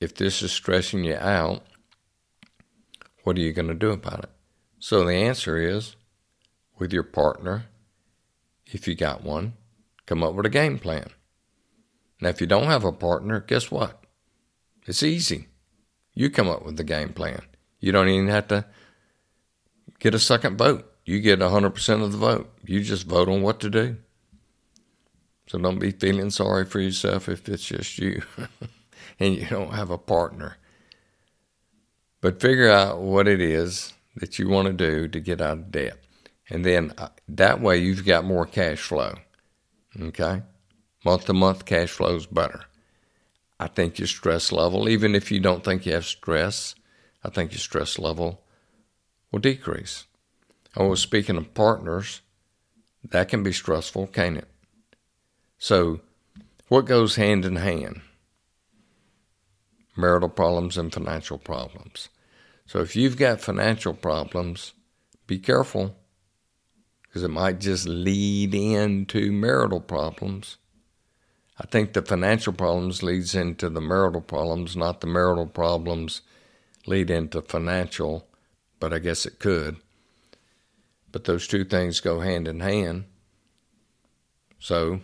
if 0.00 0.14
this 0.14 0.42
is 0.42 0.52
stressing 0.52 1.04
you 1.04 1.16
out, 1.16 1.64
what 3.24 3.36
are 3.36 3.40
you 3.40 3.52
going 3.52 3.68
to 3.68 3.74
do 3.74 3.90
about 3.90 4.24
it? 4.24 4.30
So 4.78 5.04
the 5.04 5.14
answer 5.14 5.56
is 5.56 5.96
with 6.78 6.92
your 6.92 7.04
partner, 7.04 7.66
if 8.66 8.86
you 8.86 8.94
got 8.94 9.24
one, 9.24 9.54
Come 10.06 10.22
up 10.22 10.34
with 10.34 10.46
a 10.46 10.50
game 10.50 10.78
plan. 10.78 11.08
Now, 12.20 12.28
if 12.28 12.40
you 12.40 12.46
don't 12.46 12.66
have 12.66 12.84
a 12.84 12.92
partner, 12.92 13.40
guess 13.40 13.70
what? 13.70 14.04
It's 14.86 15.02
easy. 15.02 15.48
You 16.14 16.28
come 16.30 16.48
up 16.48 16.64
with 16.64 16.76
the 16.76 16.84
game 16.84 17.12
plan. 17.12 17.42
You 17.80 17.92
don't 17.92 18.08
even 18.08 18.28
have 18.28 18.48
to 18.48 18.66
get 20.02 20.14
a 20.14 20.18
second 20.18 20.58
vote. 20.58 20.84
You 21.04 21.20
get 21.20 21.38
100% 21.38 22.02
of 22.02 22.10
the 22.10 22.18
vote. 22.18 22.52
You 22.64 22.82
just 22.82 23.06
vote 23.06 23.28
on 23.28 23.42
what 23.42 23.60
to 23.60 23.70
do. 23.70 23.96
So 25.46 25.58
don't 25.58 25.78
be 25.78 25.92
feeling 25.92 26.30
sorry 26.30 26.64
for 26.64 26.80
yourself 26.80 27.28
if 27.28 27.48
it's 27.48 27.64
just 27.64 27.98
you 27.98 28.22
and 29.20 29.36
you 29.36 29.46
don't 29.46 29.74
have 29.74 29.90
a 29.90 29.98
partner. 29.98 30.56
But 32.20 32.40
figure 32.40 32.68
out 32.68 33.00
what 33.00 33.28
it 33.28 33.40
is 33.40 33.92
that 34.16 34.40
you 34.40 34.48
want 34.48 34.66
to 34.66 34.72
do 34.72 35.06
to 35.06 35.20
get 35.20 35.40
out 35.40 35.58
of 35.58 35.70
debt. 35.70 35.98
And 36.50 36.64
then 36.64 36.92
uh, 36.98 37.08
that 37.28 37.60
way 37.60 37.78
you've 37.78 38.04
got 38.04 38.24
more 38.24 38.46
cash 38.46 38.80
flow. 38.80 39.14
Okay? 40.00 40.42
Month 41.04 41.26
to 41.26 41.32
month 41.32 41.64
cash 41.64 41.90
flow 41.90 42.16
is 42.16 42.26
better. 42.26 42.64
I 43.60 43.68
think 43.68 44.00
your 44.00 44.08
stress 44.08 44.50
level, 44.50 44.88
even 44.88 45.14
if 45.14 45.30
you 45.30 45.38
don't 45.38 45.62
think 45.62 45.86
you 45.86 45.92
have 45.92 46.06
stress, 46.06 46.74
I 47.22 47.30
think 47.30 47.52
your 47.52 47.60
stress 47.60 47.98
level 48.00 48.41
will 49.32 49.40
decrease. 49.40 50.04
Oh, 50.76 50.94
speaking 50.94 51.36
of 51.36 51.54
partners, 51.54 52.20
that 53.10 53.28
can 53.28 53.42
be 53.42 53.52
stressful, 53.52 54.06
can't 54.08 54.38
it? 54.38 54.48
So, 55.58 56.00
what 56.68 56.84
goes 56.84 57.16
hand 57.16 57.44
in 57.44 57.56
hand? 57.56 58.02
Marital 59.96 60.28
problems 60.28 60.78
and 60.78 60.92
financial 60.92 61.38
problems. 61.38 62.08
So, 62.66 62.80
if 62.80 62.94
you've 62.94 63.16
got 63.16 63.40
financial 63.40 63.94
problems, 63.94 64.72
be 65.26 65.38
careful 65.38 65.96
because 67.12 67.22
it 67.22 67.28
might 67.28 67.60
just 67.60 67.86
lead 67.86 68.54
into 68.54 69.30
marital 69.32 69.80
problems. 69.80 70.56
I 71.58 71.66
think 71.66 71.92
the 71.92 72.00
financial 72.00 72.54
problems 72.54 73.02
leads 73.02 73.34
into 73.34 73.68
the 73.68 73.82
marital 73.82 74.22
problems, 74.22 74.76
not 74.76 75.00
the 75.02 75.06
marital 75.06 75.46
problems 75.46 76.22
lead 76.86 77.10
into 77.10 77.42
financial, 77.42 78.26
but 78.82 78.92
I 78.92 78.98
guess 78.98 79.26
it 79.26 79.38
could. 79.38 79.76
But 81.12 81.22
those 81.22 81.46
two 81.46 81.64
things 81.64 82.00
go 82.00 82.18
hand 82.18 82.48
in 82.48 82.58
hand. 82.58 83.04
So, 84.58 85.02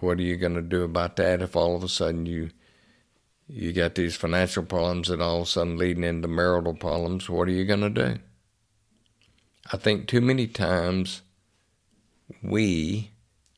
what 0.00 0.18
are 0.18 0.22
you 0.22 0.36
going 0.36 0.56
to 0.56 0.60
do 0.60 0.82
about 0.82 1.16
that 1.16 1.40
if 1.40 1.56
all 1.56 1.74
of 1.74 1.82
a 1.82 1.88
sudden 1.88 2.26
you 2.26 2.50
you 3.48 3.72
got 3.72 3.94
these 3.94 4.14
financial 4.14 4.62
problems 4.62 5.08
that 5.08 5.22
all 5.22 5.38
of 5.38 5.42
a 5.44 5.46
sudden 5.46 5.78
leading 5.78 6.04
into 6.04 6.28
marital 6.28 6.74
problems? 6.74 7.30
What 7.30 7.48
are 7.48 7.52
you 7.52 7.64
going 7.64 7.80
to 7.80 7.88
do? 7.88 8.18
I 9.72 9.78
think 9.78 10.06
too 10.06 10.20
many 10.20 10.46
times 10.46 11.22
we 12.42 13.12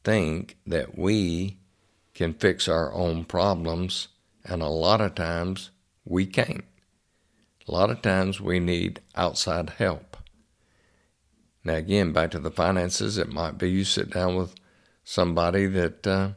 think 0.05 0.59
that 0.65 0.97
we 0.97 1.59
can 2.15 2.35
fix 2.35 2.69
our 2.69 2.93
own 2.93 3.25
problems, 3.25 4.07
and 4.45 4.63
a 4.63 4.69
lot 4.69 5.01
of 5.01 5.17
times 5.17 5.71
we 6.05 6.25
can't. 6.25 6.65
A 7.67 7.73
lot 7.73 7.91
of 7.91 8.03
times 8.03 8.41
we 8.41 8.61
need 8.61 9.01
outside 9.15 9.71
help. 9.71 10.17
Now, 11.65 11.75
again, 11.77 12.13
back 12.13 12.31
to 12.33 12.39
the 12.39 12.51
finances, 12.51 13.17
it 13.17 13.33
might 13.33 13.57
be 13.57 13.71
you 13.71 13.85
sit 13.85 14.11
down 14.11 14.37
with 14.37 14.55
somebody 15.03 15.67
that 15.67 16.07
uh, 16.07 16.31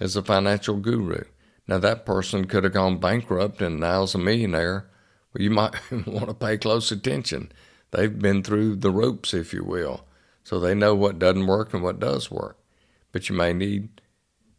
is 0.00 0.16
a 0.16 0.22
financial 0.22 0.76
guru. 0.76 1.24
Now, 1.68 1.78
that 1.78 2.06
person 2.06 2.46
could 2.46 2.64
have 2.64 2.72
gone 2.72 2.98
bankrupt 2.98 3.60
and 3.60 3.80
now 3.80 4.04
is 4.04 4.14
a 4.14 4.18
millionaire. 4.18 4.88
Well, 5.32 5.42
you 5.42 5.50
might 5.50 5.74
want 6.06 6.28
to 6.28 6.34
pay 6.34 6.56
close 6.56 6.90
attention. 6.90 7.52
They've 7.90 8.18
been 8.18 8.42
through 8.42 8.76
the 8.76 8.90
ropes, 8.90 9.34
if 9.34 9.52
you 9.52 9.64
will, 9.64 10.06
so 10.42 10.58
they 10.58 10.74
know 10.74 10.94
what 10.94 11.18
doesn't 11.18 11.46
work 11.46 11.74
and 11.74 11.82
what 11.82 12.00
does 12.00 12.30
work. 12.30 12.56
But 13.12 13.28
you 13.28 13.36
may 13.36 13.52
need, 13.52 14.00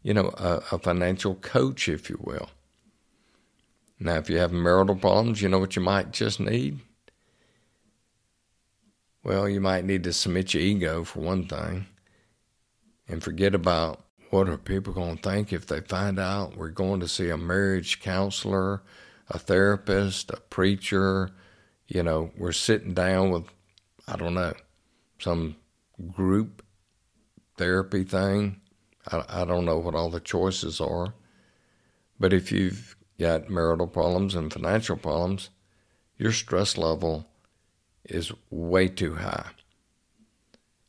you 0.04 0.14
know, 0.14 0.32
a, 0.38 0.62
a 0.72 0.78
financial 0.78 1.34
coach, 1.36 1.90
if 1.90 2.08
you 2.08 2.20
will. 2.22 2.50
Now, 4.00 4.16
if 4.16 4.30
you 4.30 4.38
have 4.38 4.52
marital 4.52 4.96
problems, 4.96 5.42
you 5.42 5.50
know 5.50 5.60
what 5.60 5.76
you 5.76 5.82
might 5.82 6.12
just 6.12 6.40
need? 6.40 6.80
Well, 9.24 9.48
you 9.48 9.62
might 9.62 9.86
need 9.86 10.04
to 10.04 10.14
submit 10.14 10.54
your 10.54 10.64
ego 10.64 11.04
for 11.04 11.22
one 11.22 11.48
thing 11.48 11.86
and 13.08 13.24
forget 13.24 13.56
about 13.56 14.04
what 14.32 14.50
are 14.50 14.58
people 14.58 14.94
going 14.94 15.18
to 15.18 15.30
think 15.30 15.54
if 15.54 15.68
they 15.68 15.80
find 15.80 16.20
out 16.20 16.58
we're 16.58 16.70
going 16.70 17.00
to 17.00 17.08
see 17.08 17.30
a 17.30 17.38
marriage 17.38 18.02
counselor, 18.02 18.82
a 19.30 19.38
therapist, 19.38 20.32
a 20.32 20.38
preacher. 20.38 21.30
You 21.88 22.04
know, 22.04 22.32
we're 22.38 22.52
sitting 22.52 22.94
down 22.94 23.30
with, 23.30 23.46
I 24.08 24.18
don't 24.18 24.34
know, 24.34 24.54
some 25.20 25.56
group 26.12 26.64
therapy 27.58 28.04
thing. 28.04 28.60
I, 29.10 29.24
I 29.30 29.46
don't 29.46 29.66
know 29.66 29.78
what 29.78 29.96
all 29.96 30.10
the 30.10 30.20
choices 30.20 30.82
are. 30.82 31.14
But 32.20 32.34
if 32.34 32.52
you've 32.52 32.96
got 33.20 33.50
marital 33.50 33.88
problems 33.88 34.36
and 34.36 34.52
financial 34.52 34.98
problems, 34.98 35.50
your 36.18 36.32
stress 36.32 36.78
level 36.78 37.28
is 38.06 38.32
way 38.50 38.88
too 38.88 39.16
high. 39.16 39.50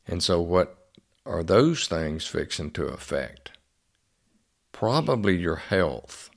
And 0.07 0.21
so, 0.21 0.41
what 0.41 0.89
are 1.25 1.43
those 1.43 1.87
things 1.87 2.25
fixing 2.25 2.71
to 2.71 2.85
affect? 2.85 3.51
Probably 4.71 5.35
your 5.35 5.55
health. 5.55 6.29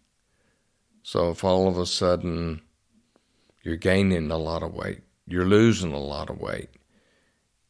So, 1.02 1.30
if 1.30 1.44
all 1.44 1.68
of 1.68 1.78
a 1.78 1.86
sudden 1.86 2.62
you're 3.62 3.76
gaining 3.76 4.30
a 4.30 4.38
lot 4.38 4.62
of 4.62 4.74
weight, 4.74 5.00
you're 5.26 5.44
losing 5.44 5.92
a 5.92 5.98
lot 5.98 6.30
of 6.30 6.40
weight, 6.40 6.70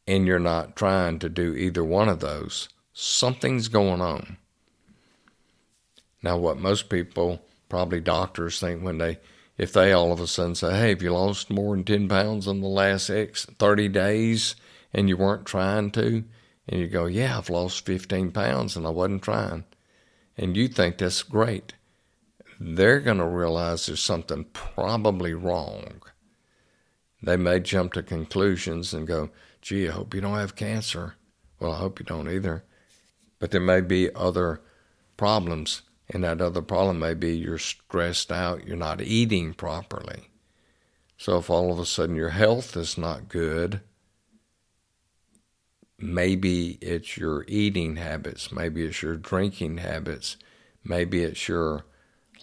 and 0.07 0.25
you're 0.25 0.39
not 0.39 0.75
trying 0.75 1.19
to 1.19 1.29
do 1.29 1.53
either 1.55 1.83
one 1.83 2.07
of 2.07 2.19
those, 2.19 2.69
something's 2.93 3.67
going 3.67 4.01
on. 4.01 4.37
Now, 6.21 6.37
what 6.37 6.57
most 6.57 6.89
people 6.89 7.41
probably 7.69 8.01
doctors 8.01 8.59
think 8.59 8.83
when 8.83 8.97
they 8.97 9.19
if 9.57 9.73
they 9.73 9.91
all 9.91 10.11
of 10.11 10.19
a 10.19 10.27
sudden 10.27 10.55
say, 10.55 10.71
"Hey, 10.71 10.89
have 10.89 11.01
you 11.01 11.13
lost 11.13 11.49
more 11.49 11.75
than 11.75 11.85
ten 11.85 12.07
pounds 12.09 12.47
in 12.47 12.61
the 12.61 12.67
last 12.67 13.09
X 13.09 13.45
thirty 13.57 13.87
days?" 13.87 14.55
and 14.91 15.07
you 15.07 15.15
weren't 15.15 15.45
trying 15.45 15.91
to, 15.91 16.23
and 16.67 16.81
you 16.81 16.87
go, 16.87 17.05
"Yeah, 17.05 17.37
I've 17.37 17.49
lost 17.49 17.85
fifteen 17.85 18.31
pounds 18.31 18.75
and 18.75 18.87
I 18.87 18.89
wasn't 18.89 19.21
trying," 19.21 19.65
and 20.35 20.57
you 20.57 20.67
think 20.67 20.97
that's 20.97 21.21
great, 21.21 21.73
they're 22.59 22.99
going 22.99 23.19
to 23.19 23.25
realize 23.25 23.85
there's 23.85 24.01
something 24.01 24.45
probably 24.45 25.33
wrong. 25.33 26.01
They 27.21 27.37
may 27.37 27.59
jump 27.59 27.93
to 27.93 28.03
conclusions 28.03 28.93
and 28.93 29.05
go, 29.05 29.29
"Gee, 29.61 29.87
I 29.87 29.91
hope 29.91 30.13
you 30.13 30.21
don't 30.21 30.39
have 30.39 30.55
cancer." 30.55 31.15
Well, 31.59 31.73
I 31.73 31.77
hope 31.77 31.99
you 31.99 32.05
don't 32.05 32.29
either, 32.29 32.63
but 33.37 33.51
there 33.51 33.61
may 33.61 33.81
be 33.81 34.13
other 34.15 34.61
problems 35.17 35.81
and 36.09 36.23
that 36.23 36.41
other 36.41 36.61
problem 36.61 36.99
may 36.99 37.13
be 37.13 37.37
you're 37.37 37.57
stressed 37.57 38.31
out, 38.31 38.65
you're 38.65 38.75
not 38.75 39.01
eating 39.01 39.53
properly. 39.53 40.29
So 41.17 41.37
if 41.37 41.49
all 41.49 41.71
of 41.71 41.79
a 41.79 41.85
sudden 41.85 42.15
your 42.15 42.29
health 42.29 42.75
is 42.75 42.97
not 42.97 43.29
good, 43.29 43.81
maybe 45.97 46.77
it's 46.81 47.17
your 47.17 47.45
eating 47.47 47.97
habits, 47.97 48.51
maybe 48.51 48.85
it's 48.85 49.01
your 49.01 49.17
drinking 49.17 49.77
habits, 49.77 50.37
maybe 50.83 51.21
it's 51.23 51.47
your 51.47 51.85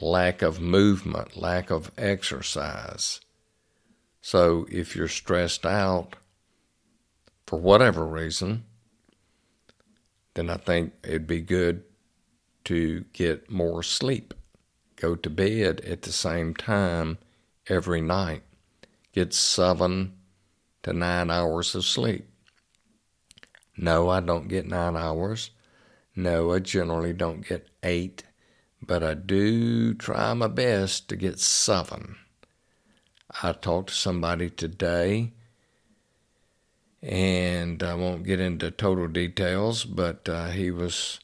lack 0.00 0.42
of 0.42 0.60
movement, 0.60 1.36
lack 1.36 1.70
of 1.70 1.90
exercise. 1.96 3.20
So 4.20 4.66
if 4.70 4.94
you're 4.94 5.08
stressed 5.08 5.64
out 5.64 6.16
for 7.46 7.58
whatever 7.58 8.06
reason, 8.06 8.64
then 10.34 10.50
I 10.50 10.56
think 10.58 10.92
it'd 11.02 11.26
be 11.26 11.40
good 11.40 11.82
to 12.66 13.04
get 13.12 13.50
more 13.50 13.82
sleep. 13.82 14.34
Go 14.96 15.14
to 15.14 15.30
bed 15.30 15.80
at 15.80 16.02
the 16.02 16.12
same 16.12 16.54
time 16.54 17.18
every 17.68 18.00
night. 18.00 18.42
Get 19.12 19.32
seven 19.32 20.14
to 20.82 20.92
nine 20.92 21.30
hours 21.30 21.74
of 21.74 21.84
sleep. 21.84 22.28
No, 23.76 24.08
I 24.08 24.20
don't 24.20 24.48
get 24.48 24.66
nine 24.66 24.96
hours. 24.96 25.50
No, 26.14 26.52
I 26.52 26.60
generally 26.60 27.12
don't 27.12 27.46
get 27.46 27.68
eight, 27.82 28.24
but 28.80 29.02
I 29.02 29.14
do 29.14 29.94
try 29.94 30.32
my 30.34 30.48
best 30.48 31.08
to 31.08 31.16
get 31.16 31.38
seven. 31.38 32.16
I 33.42 33.52
talked 33.52 33.90
to 33.90 33.94
somebody 33.94 34.48
today, 34.48 35.32
and 37.02 37.82
I 37.82 37.94
won't 37.94 38.24
get 38.24 38.40
into 38.40 38.70
total 38.70 39.08
details, 39.08 39.84
but 39.84 40.28
uh, 40.28 40.48
he 40.48 40.70
was 40.70 41.20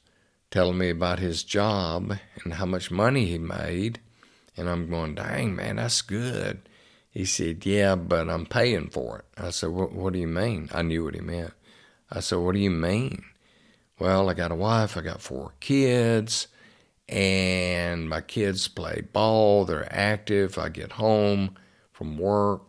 telling 0.53 0.79
me 0.79 0.91
about 0.91 1.19
his 1.19 1.43
job 1.43 2.17
and 2.45 2.53
how 2.55 2.67
much 2.67 2.91
money 2.91 3.27
he 3.27 3.39
made. 3.39 3.99
And 4.57 4.69
I'm 4.69 4.89
going, 4.91 5.15
dang, 5.17 5.57
man, 5.57 5.77
that's 5.77 6.03
good. 6.03 6.69
He 7.11 7.25
said, 7.25 7.65
yeah, 7.67 7.97
but 7.97 8.29
I'm 8.29 8.47
paying 8.47 8.91
for 8.91 9.21
it. 9.21 9.25
I 9.37 9.51
said, 9.51 9.71
what, 9.71 10.13
do 10.13 10.19
you 10.19 10.29
mean? 10.29 10.69
I 10.73 10.83
knew 10.83 11.05
what 11.05 11.15
he 11.15 11.21
meant. 11.21 11.55
I 12.11 12.21
said, 12.21 12.39
what 12.39 12.55
do 12.55 12.61
you 12.61 12.71
mean? 12.71 13.25
Well, 13.99 14.29
I 14.29 14.35
got 14.35 14.53
a 14.53 14.55
wife, 14.55 14.97
I 14.97 15.01
got 15.01 15.23
four 15.23 15.55
kids, 15.61 16.49
and 17.09 18.09
my 18.09 18.21
kids 18.21 18.69
play 18.69 19.03
ball. 19.13 19.65
They're 19.65 19.89
active. 19.91 20.59
I 20.59 20.69
get 20.69 20.93
home 20.93 21.57
from 21.93 22.19
work, 22.19 22.63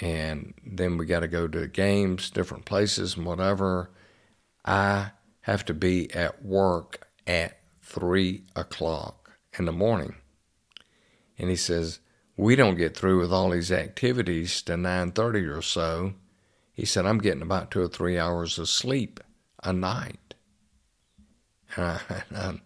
and 0.00 0.54
then 0.64 0.98
we 0.98 1.06
got 1.06 1.20
to 1.20 1.28
go 1.28 1.46
to 1.46 1.68
games, 1.68 2.30
different 2.30 2.64
places, 2.64 3.16
and 3.16 3.24
whatever. 3.24 3.90
I 4.64 5.10
have 5.44 5.64
to 5.66 5.74
be 5.74 6.10
at 6.14 6.42
work 6.42 7.06
at 7.26 7.58
three 7.82 8.44
o'clock 8.56 9.32
in 9.58 9.66
the 9.66 9.72
morning. 9.72 10.14
And 11.38 11.50
he 11.50 11.56
says, 11.56 12.00
we 12.34 12.56
don't 12.56 12.76
get 12.76 12.96
through 12.96 13.20
with 13.20 13.30
all 13.30 13.50
these 13.50 13.70
activities 13.70 14.62
to 14.62 14.72
9.30 14.72 15.54
or 15.54 15.60
so. 15.60 16.14
He 16.72 16.86
said, 16.86 17.04
I'm 17.04 17.18
getting 17.18 17.42
about 17.42 17.70
two 17.70 17.82
or 17.82 17.88
three 17.88 18.18
hours 18.18 18.58
of 18.58 18.70
sleep 18.70 19.20
a 19.62 19.74
night. 19.74 20.34
I, 21.76 22.00
I, 22.34 22.60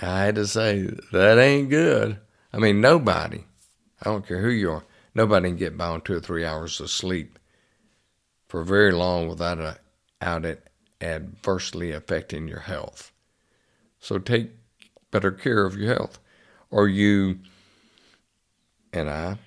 I 0.00 0.24
had 0.24 0.36
to 0.36 0.46
say, 0.46 0.88
that 1.12 1.38
ain't 1.38 1.68
good. 1.68 2.18
I 2.50 2.56
mean, 2.56 2.80
nobody, 2.80 3.44
I 4.00 4.04
don't 4.04 4.26
care 4.26 4.40
who 4.40 4.48
you 4.48 4.70
are, 4.72 4.84
nobody 5.14 5.50
can 5.50 5.56
get 5.58 5.76
by 5.76 5.88
on 5.88 6.00
two 6.00 6.14
or 6.14 6.20
three 6.20 6.46
hours 6.46 6.80
of 6.80 6.88
sleep 6.88 7.38
for 8.48 8.64
very 8.64 8.92
long 8.92 9.28
without 9.28 9.58
a, 9.58 9.76
out 10.22 10.46
it 10.46 10.69
adversely 11.00 11.92
affecting 11.92 12.48
your 12.48 12.60
health. 12.60 13.12
So 13.98 14.18
take 14.18 14.50
better 15.10 15.30
care 15.30 15.64
of 15.64 15.76
your 15.76 15.94
health. 15.94 16.18
Are 16.72 16.88
you 16.88 17.40
and 18.92 19.10
I, 19.10 19.38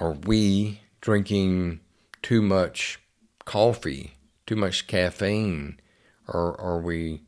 are 0.00 0.12
we 0.12 0.80
drinking 1.00 1.80
too 2.22 2.42
much 2.42 3.00
coffee, 3.44 4.14
too 4.46 4.56
much 4.56 4.86
caffeine? 4.86 5.80
Or 6.26 6.60
are 6.60 6.78
we 6.78 7.22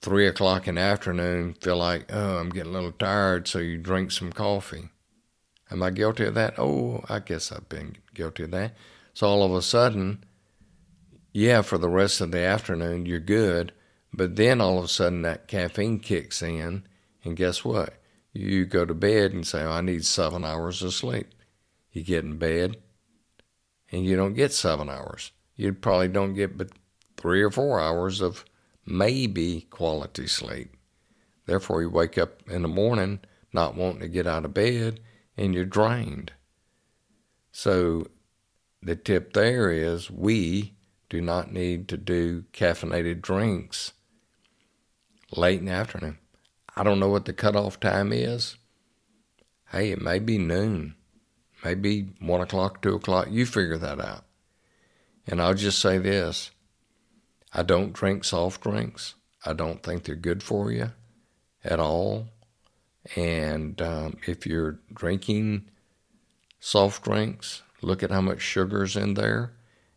three 0.00 0.26
o'clock 0.26 0.68
in 0.68 0.74
the 0.76 0.80
afternoon 0.82 1.54
feel 1.54 1.76
like, 1.76 2.12
oh, 2.12 2.38
I'm 2.38 2.50
getting 2.50 2.70
a 2.70 2.74
little 2.74 2.92
tired, 2.92 3.48
so 3.48 3.58
you 3.58 3.78
drink 3.78 4.10
some 4.12 4.32
coffee? 4.32 4.90
Am 5.70 5.82
I 5.82 5.90
guilty 5.90 6.24
of 6.24 6.34
that? 6.34 6.58
Oh, 6.58 7.04
I 7.08 7.20
guess 7.20 7.52
I've 7.52 7.68
been 7.68 7.96
guilty 8.14 8.44
of 8.44 8.50
that. 8.50 8.74
So 9.14 9.26
all 9.26 9.42
of 9.42 9.54
a 9.54 9.62
sudden, 9.62 10.24
yeah, 11.32 11.62
for 11.62 11.78
the 11.78 11.88
rest 11.88 12.20
of 12.20 12.30
the 12.30 12.40
afternoon, 12.40 13.06
you're 13.06 13.20
good. 13.20 13.72
But 14.12 14.36
then 14.36 14.60
all 14.60 14.78
of 14.78 14.84
a 14.84 14.88
sudden, 14.88 15.22
that 15.22 15.46
caffeine 15.46 16.00
kicks 16.00 16.42
in, 16.42 16.84
and 17.24 17.36
guess 17.36 17.64
what? 17.64 17.94
You 18.32 18.64
go 18.64 18.84
to 18.84 18.94
bed 18.94 19.32
and 19.32 19.46
say, 19.46 19.62
oh, 19.62 19.70
I 19.70 19.80
need 19.80 20.04
seven 20.04 20.44
hours 20.44 20.82
of 20.82 20.94
sleep. 20.94 21.28
You 21.92 22.02
get 22.02 22.24
in 22.24 22.38
bed, 22.38 22.76
and 23.90 24.04
you 24.04 24.16
don't 24.16 24.34
get 24.34 24.52
seven 24.52 24.88
hours. 24.88 25.32
You 25.56 25.72
probably 25.72 26.08
don't 26.08 26.34
get 26.34 26.56
but 26.56 26.70
three 27.16 27.42
or 27.42 27.50
four 27.50 27.80
hours 27.80 28.20
of 28.20 28.44
maybe 28.86 29.62
quality 29.70 30.26
sleep. 30.26 30.76
Therefore, 31.46 31.82
you 31.82 31.90
wake 31.90 32.16
up 32.16 32.42
in 32.48 32.62
the 32.62 32.68
morning 32.68 33.20
not 33.52 33.74
wanting 33.74 34.00
to 34.00 34.08
get 34.08 34.26
out 34.26 34.44
of 34.44 34.54
bed 34.54 35.00
and 35.36 35.54
you're 35.54 35.64
drained. 35.64 36.32
So, 37.52 38.06
the 38.82 38.96
tip 38.96 39.32
there 39.32 39.70
is 39.70 40.10
we 40.10 40.74
do 41.10 41.20
not 41.20 41.52
need 41.52 41.88
to 41.88 41.98
do 41.98 42.44
caffeinated 42.52 43.20
drinks 43.20 43.92
late 45.36 45.58
in 45.58 45.66
the 45.66 45.72
afternoon. 45.72 46.18
I 46.74 46.82
don't 46.82 47.00
know 47.00 47.08
what 47.08 47.26
the 47.26 47.32
cutoff 47.32 47.78
time 47.78 48.12
is. 48.12 48.56
Hey, 49.70 49.90
it 49.90 50.00
may 50.00 50.18
be 50.18 50.38
noon, 50.38 50.94
maybe 51.64 52.14
one 52.20 52.40
o'clock, 52.40 52.80
two 52.80 52.94
o'clock. 52.94 53.28
You 53.30 53.44
figure 53.44 53.76
that 53.76 54.00
out. 54.00 54.24
And 55.26 55.42
I'll 55.42 55.54
just 55.54 55.78
say 55.80 55.98
this 55.98 56.52
I 57.52 57.62
don't 57.62 57.92
drink 57.92 58.24
soft 58.24 58.62
drinks. 58.62 59.14
I 59.44 59.52
don't 59.52 59.82
think 59.82 60.04
they're 60.04 60.14
good 60.14 60.42
for 60.42 60.70
you 60.70 60.92
at 61.64 61.80
all. 61.80 62.28
And 63.16 63.80
um, 63.82 64.18
if 64.26 64.46
you're 64.46 64.78
drinking 64.92 65.68
soft 66.60 67.02
drinks, 67.02 67.62
look 67.82 68.02
at 68.02 68.10
how 68.10 68.20
much 68.20 68.40
sugar's 68.40 68.96
in 68.96 69.14
there, 69.14 69.52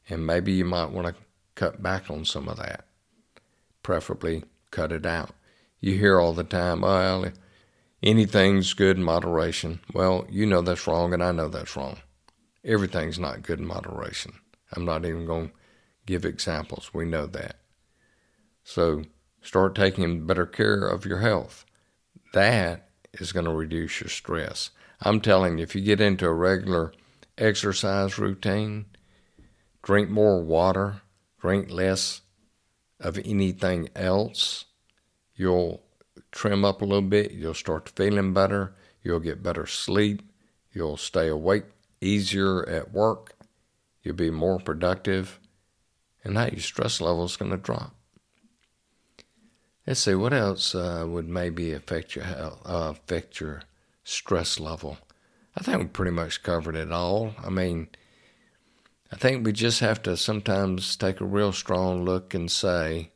and 0.10 0.25
maybe 0.25 0.53
you 0.53 0.65
might 0.65 0.91
want 0.91 1.07
to 1.07 1.15
cut 1.55 1.81
back 1.81 2.10
on 2.10 2.25
some 2.25 2.48
of 2.48 2.57
that. 2.57 2.86
Preferably 3.81 4.43
cut 4.72 4.91
it 4.91 5.05
out. 5.05 5.31
You 5.79 5.98
hear 5.98 6.19
all 6.19 6.33
the 6.33 6.43
time, 6.43 6.81
well, 6.81 7.25
anything's 8.01 8.74
good 8.74 8.98
in 8.98 9.03
moderation. 9.03 9.79
Well, 9.93 10.25
you 10.29 10.45
know 10.45 10.62
that's 10.62 10.88
wrong, 10.88 11.13
and 11.13 11.24
I 11.24 11.31
know 11.31 11.50
that's 11.50 11.75
wrong. 11.75 11.98
Everything's 12.63 13.19
not 13.19 13.43
good 13.43 13.60
in 13.60 13.65
moderation. 13.65 14.33
I'm 14.75 14.86
not 14.86 15.05
even 15.05 15.25
going 15.25 15.50
to 15.50 15.53
give 16.05 16.25
examples. 16.25 16.93
We 16.93 17.05
know 17.05 17.25
that. 17.27 17.57
So 18.63 19.03
start 19.41 19.75
taking 19.75 20.25
better 20.25 20.45
care 20.45 20.88
of 20.88 21.05
your 21.05 21.19
health. 21.19 21.65
That 22.33 22.89
is 23.13 23.31
going 23.31 23.45
to 23.45 23.51
reduce 23.51 24.00
your 24.01 24.10
stress. 24.10 24.72
I'm 25.01 25.19
telling 25.19 25.57
you, 25.57 25.63
if 25.63 25.75
you 25.75 25.81
get 25.81 26.01
into 26.01 26.25
a 26.25 26.33
regular 26.33 26.93
exercise 27.38 28.17
routine, 28.17 28.86
drink 29.84 30.10
more 30.10 30.42
water, 30.42 31.02
drink 31.40 31.70
less 31.70 32.22
of 33.00 33.20
anything 33.20 33.90
else, 33.96 34.66
you'll 35.36 35.84
trim 36.32 36.66
up 36.66 36.82
a 36.82 36.86
little 36.86 37.02
bit, 37.02 37.32
you'll 37.32 37.54
start 37.54 37.92
feeling 37.96 38.34
better, 38.34 38.74
you'll 39.04 39.20
get 39.20 39.44
better 39.44 39.66
sleep, 39.66 40.22
you'll 40.72 40.98
stay 40.98 41.28
awake 41.28 41.66
easier 42.02 42.68
at 42.68 42.92
work, 42.92 43.34
you'll 44.02 44.16
be 44.16 44.32
more 44.32 44.60
productive, 44.60 45.40
and 46.24 46.34
now 46.34 46.46
your 46.46 46.60
stress 46.60 47.02
level 47.02 47.25
is 47.25 47.38
going 47.38 47.52
to 47.52 47.58
drop. 47.58 47.94
Let's 49.86 50.00
see 50.00 50.16
what 50.16 50.34
else 50.34 50.74
uh, 50.74 51.06
would 51.08 51.28
maybe 51.28 51.74
affect 51.74 52.16
your 52.16 52.24
health, 52.24 52.62
uh, 52.66 52.92
affect 52.92 53.42
your 53.42 53.63
stress 54.06 54.60
level. 54.60 54.98
I 55.58 55.62
think 55.62 55.78
we 55.78 55.86
pretty 55.86 56.12
much 56.12 56.42
covered 56.42 56.78
it 56.78 56.92
all. 56.92 57.36
I 57.44 57.50
mean, 57.50 57.90
I 59.13 59.15
think 59.15 59.46
we 59.46 59.51
just 59.51 59.79
have 59.82 60.01
to 60.03 60.17
sometimes 60.17 60.96
take 60.96 61.22
a 61.22 61.25
real 61.25 61.51
strong 61.53 62.03
look 62.03 62.34
and 62.34 62.50
say, 62.50 63.12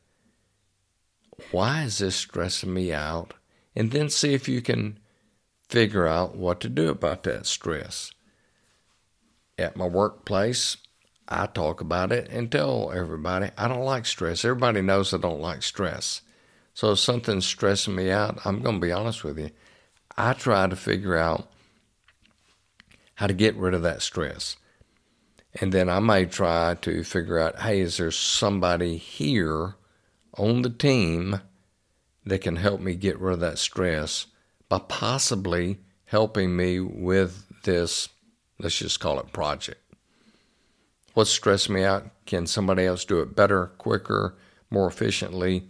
why 1.49 1.81
is 1.85 1.97
this 1.97 2.15
stressing 2.15 2.71
me 2.71 2.93
out? 2.93 3.33
And 3.75 3.89
then 3.89 4.11
see 4.11 4.35
if 4.35 4.47
you 4.47 4.61
can 4.61 4.99
figure 5.69 6.05
out 6.05 6.35
what 6.35 6.59
to 6.61 6.69
do 6.69 6.89
about 6.89 7.23
that 7.23 7.47
stress. 7.47 8.11
At 9.57 9.75
my 9.75 9.87
workplace, 9.87 10.77
I 11.27 11.47
talk 11.47 11.81
about 11.81 12.11
it 12.11 12.29
and 12.29 12.51
tell 12.51 12.91
everybody 12.91 13.49
I 13.57 13.67
don't 13.67 13.83
like 13.83 14.05
stress. 14.05 14.45
Everybody 14.45 14.81
knows 14.81 15.15
I 15.15 15.17
don't 15.17 15.41
like 15.41 15.63
stress. 15.63 16.21
So 16.75 16.91
if 16.91 16.99
something's 16.99 17.47
stressing 17.47 17.95
me 17.95 18.11
out, 18.11 18.45
I'm 18.45 18.61
going 18.61 18.75
to 18.75 18.85
be 18.85 18.91
honest 18.91 19.23
with 19.23 19.39
you. 19.39 19.49
I 20.15 20.33
try 20.33 20.67
to 20.67 20.75
figure 20.75 21.17
out 21.17 21.51
how 23.15 23.25
to 23.25 23.33
get 23.33 23.55
rid 23.55 23.73
of 23.73 23.81
that 23.81 24.03
stress. 24.03 24.57
And 25.59 25.71
then 25.71 25.89
I 25.89 25.99
may 25.99 26.25
try 26.25 26.75
to 26.81 27.03
figure 27.03 27.39
out 27.39 27.61
hey, 27.61 27.79
is 27.79 27.97
there 27.97 28.11
somebody 28.11 28.97
here 28.97 29.75
on 30.37 30.61
the 30.61 30.69
team 30.69 31.41
that 32.25 32.41
can 32.41 32.57
help 32.57 32.81
me 32.81 32.95
get 32.95 33.19
rid 33.19 33.33
of 33.33 33.39
that 33.39 33.57
stress 33.57 34.27
by 34.69 34.79
possibly 34.79 35.79
helping 36.05 36.55
me 36.55 36.79
with 36.79 37.45
this, 37.63 38.09
let's 38.59 38.77
just 38.77 38.99
call 38.99 39.19
it 39.19 39.33
project? 39.33 39.81
What's 41.13 41.31
stressing 41.31 41.73
me 41.73 41.83
out? 41.83 42.05
Can 42.25 42.45
somebody 42.45 42.85
else 42.85 43.03
do 43.03 43.21
it 43.21 43.35
better, 43.35 43.67
quicker, 43.77 44.35
more 44.69 44.87
efficiently, 44.87 45.69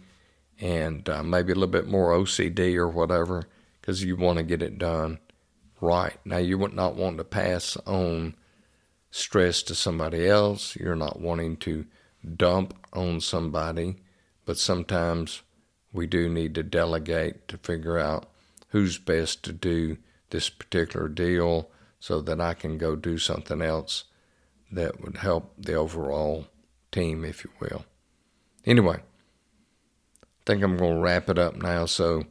and 0.60 1.08
uh, 1.08 1.22
maybe 1.22 1.52
a 1.52 1.54
little 1.54 1.68
bit 1.68 1.86
more 1.86 2.12
OCD 2.12 2.74
or 2.76 2.88
whatever 2.88 3.44
because 3.80 4.04
you 4.04 4.16
want 4.16 4.38
to 4.38 4.44
get 4.44 4.62
it 4.62 4.78
done 4.78 5.18
right. 5.80 6.18
Now, 6.24 6.38
you 6.38 6.58
would 6.58 6.74
not 6.74 6.96
want 6.96 7.16
to 7.18 7.24
pass 7.24 7.76
on 7.86 8.34
stress 9.10 9.62
to 9.64 9.74
somebody 9.74 10.26
else. 10.26 10.76
You're 10.76 10.96
not 10.96 11.20
wanting 11.20 11.56
to 11.58 11.86
dump 12.36 12.74
on 12.92 13.20
somebody, 13.20 13.96
but 14.44 14.58
sometimes 14.58 15.42
we 15.92 16.06
do 16.06 16.28
need 16.28 16.54
to 16.54 16.62
delegate 16.62 17.48
to 17.48 17.58
figure 17.58 17.98
out 17.98 18.28
who's 18.68 18.98
best 18.98 19.42
to 19.44 19.52
do 19.52 19.96
this 20.30 20.50
particular 20.50 21.08
deal 21.08 21.70
so 22.00 22.20
that 22.20 22.40
I 22.40 22.54
can 22.54 22.78
go 22.78 22.96
do 22.96 23.18
something 23.18 23.62
else 23.62 24.04
that 24.70 25.00
would 25.00 25.18
help 25.18 25.54
the 25.58 25.74
overall 25.74 26.46
team, 26.92 27.24
if 27.24 27.44
you 27.44 27.50
will. 27.60 27.84
Anyway, 28.64 28.96
I 30.22 30.26
think 30.44 30.62
I'm 30.62 30.76
going 30.76 30.96
to 30.96 31.00
wrap 31.00 31.28
it 31.30 31.38
up 31.38 31.56
now. 31.56 31.86
So 31.86 32.24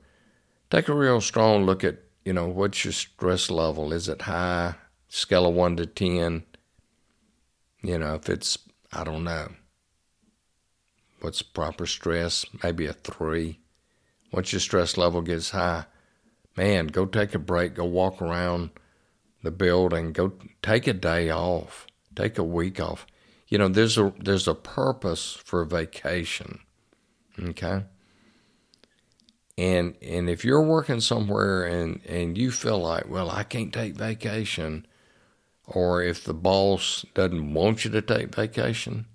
take 0.70 0.88
a 0.88 0.94
real 0.94 1.20
strong 1.20 1.66
look 1.66 1.84
at, 1.84 1.98
you 2.24 2.34
know, 2.34 2.48
what's 2.48 2.86
your 2.86 2.92
stress 2.94 3.50
level? 3.50 3.92
Is 3.92 4.08
it 4.08 4.24
high? 4.24 4.76
Scale 5.10 5.48
of 5.48 5.56
1 5.56 5.78
to 5.78 5.86
10. 5.86 6.44
You 7.88 7.97
know, 7.97 8.15
if 8.15 8.28
it's, 8.28 8.58
I 8.91 9.04
don't 9.04 9.23
know, 9.23 9.50
what's 11.21 11.41
proper 11.41 11.86
stress? 11.86 12.45
Maybe 12.63 12.86
a 12.86 12.93
3. 12.93 13.60
Once 14.32 14.52
your 14.52 14.60
stress 14.60 14.97
level 14.97 15.21
gets 15.21 15.52
high, 15.52 15.86
man, 16.58 16.88
go 16.88 17.06
take 17.06 17.34
a 17.34 17.39
break, 17.39 17.76
go 17.76 17.86
walk 17.86 18.21
around 18.21 18.71
the 19.41 19.52
building, 19.52 20.12
go 20.12 20.34
take 20.62 20.88
a 20.88 20.93
day 20.93 21.30
off 21.30 21.88
Take 22.17 22.39
a 22.39 22.43
week 22.43 22.80
off. 22.80 23.06
You 23.47 23.60
know, 23.60 23.67
there's 23.67 23.95
a 23.95 24.12
there's 24.19 24.47
a 24.47 24.56
purpose 24.56 25.34
for 25.34 25.63
vacation. 25.65 26.62
Okay? 27.39 27.84
And 29.56 29.95
and 30.02 30.28
if 30.28 30.43
you're 30.43 30.63
working 30.63 31.00
somewhere 31.00 31.63
and 31.63 32.02
and 32.08 32.36
you 32.36 32.50
feel 32.50 32.80
like, 32.80 33.08
well, 33.08 33.30
I 33.30 33.43
can't 33.43 33.71
take 33.71 33.93
vacation, 33.93 34.88
or 35.67 36.01
if 36.01 36.23
the 36.23 36.34
boss 36.34 37.06
doesn't 37.13 37.53
want 37.53 37.84
you 37.84 37.91
to 37.91 38.01
take 38.01 38.34
vacation, 38.34 39.06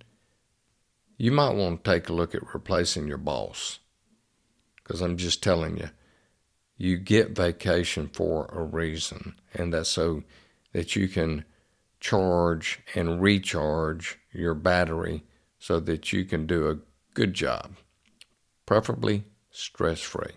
you 1.16 1.32
might 1.32 1.54
want 1.54 1.82
to 1.82 1.90
take 1.90 2.08
a 2.08 2.12
look 2.12 2.34
at 2.34 2.54
replacing 2.54 3.08
your 3.08 3.18
boss. 3.18 3.78
Because 4.76 5.00
I'm 5.00 5.16
just 5.16 5.42
telling 5.42 5.78
you, 5.78 5.90
you 6.76 6.98
get 6.98 7.36
vacation 7.36 8.10
for 8.12 8.46
a 8.52 8.62
reason, 8.62 9.36
and 9.54 9.72
that's 9.72 9.88
so 9.88 10.24
that 10.72 10.94
you 10.94 11.08
can 11.08 11.44
charge 12.00 12.80
and 12.94 13.22
recharge 13.22 14.18
your 14.32 14.54
battery 14.54 15.22
so 15.58 15.78
that 15.80 16.12
you 16.12 16.24
can 16.24 16.46
do 16.46 16.68
a 16.68 16.78
good 17.14 17.32
job, 17.32 17.76
preferably 18.66 19.24
stress 19.50 20.00
free. 20.00 20.32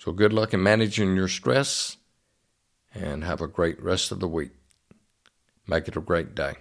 So, 0.00 0.12
good 0.12 0.32
luck 0.32 0.52
in 0.52 0.62
managing 0.62 1.14
your 1.14 1.28
stress 1.28 1.96
and 3.02 3.24
have 3.24 3.40
a 3.40 3.46
great 3.46 3.82
rest 3.82 4.12
of 4.12 4.20
the 4.20 4.28
week. 4.28 4.52
Make 5.66 5.88
it 5.88 5.96
a 5.96 6.00
great 6.00 6.34
day. 6.34 6.54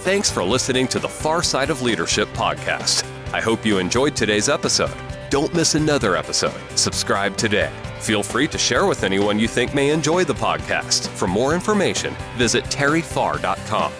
Thanks 0.00 0.30
for 0.30 0.42
listening 0.44 0.86
to 0.88 0.98
the 0.98 1.08
Farrside 1.08 1.70
of 1.70 1.82
Leadership 1.82 2.28
podcast. 2.28 3.04
I 3.32 3.40
hope 3.40 3.66
you 3.66 3.78
enjoyed 3.78 4.16
today's 4.16 4.48
episode. 4.48 4.94
Don't 5.30 5.52
miss 5.54 5.74
another 5.74 6.16
episode. 6.16 6.58
Subscribe 6.76 7.36
today. 7.36 7.70
Feel 8.00 8.22
free 8.22 8.48
to 8.48 8.58
share 8.58 8.86
with 8.86 9.04
anyone 9.04 9.38
you 9.38 9.48
think 9.48 9.74
may 9.74 9.90
enjoy 9.90 10.24
the 10.24 10.34
podcast. 10.34 11.08
For 11.08 11.26
more 11.26 11.54
information, 11.54 12.14
visit 12.36 12.64
terryfarr.com. 12.64 13.92